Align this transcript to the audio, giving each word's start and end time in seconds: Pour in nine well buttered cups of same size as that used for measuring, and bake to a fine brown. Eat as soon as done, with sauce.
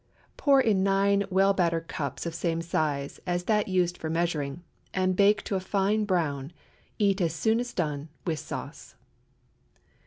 Pour 0.35 0.59
in 0.59 0.81
nine 0.81 1.25
well 1.29 1.53
buttered 1.53 1.87
cups 1.87 2.25
of 2.25 2.33
same 2.33 2.59
size 2.59 3.19
as 3.27 3.43
that 3.43 3.67
used 3.67 3.99
for 3.99 4.09
measuring, 4.09 4.63
and 4.95 5.15
bake 5.15 5.43
to 5.43 5.55
a 5.55 5.59
fine 5.59 6.05
brown. 6.05 6.51
Eat 6.97 7.21
as 7.21 7.35
soon 7.35 7.59
as 7.59 7.71
done, 7.71 8.09
with 8.25 8.39
sauce. 8.39 8.95